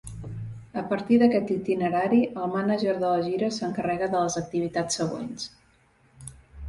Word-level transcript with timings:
A 0.81 0.83
partir 0.93 1.17
d'aquest 1.23 1.51
itinerari, 1.55 2.21
el 2.45 2.49
mànager 2.55 2.95
de 3.03 3.05
la 3.17 3.21
gira 3.29 3.53
s'encarrega 3.59 4.09
de 4.15 4.23
les 4.25 4.39
activitats 4.45 5.01
següents. 5.03 5.51